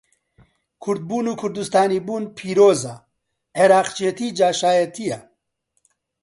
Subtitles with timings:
[0.79, 2.95] کوردبوون و کوردستانی بوون پیرۆزە،
[3.57, 5.19] عێڕاقچێتی جاشایەتییە.